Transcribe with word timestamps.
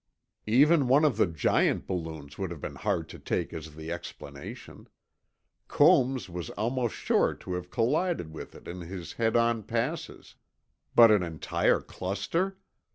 Even 0.47 0.87
one 0.87 1.05
of 1.05 1.17
the 1.17 1.27
giant 1.27 1.85
balloons 1.85 2.35
would 2.35 2.49
have 2.49 2.59
been 2.59 2.73
hard 2.73 3.07
to 3.09 3.19
take 3.19 3.53
as 3.53 3.75
the 3.75 3.91
explanation. 3.91 4.89
Combs 5.67 6.27
was 6.27 6.49
almost 6.57 6.95
sure 6.95 7.35
to 7.35 7.53
have 7.53 7.69
collided 7.69 8.33
with 8.33 8.55
it 8.55 8.67
in 8.67 8.81
his 8.81 9.13
head 9.13 9.35
on 9.35 9.61
passes. 9.61 10.33
But 10.95 11.11
an 11.11 11.21
entire 11.21 11.81
cluster! 11.81 12.57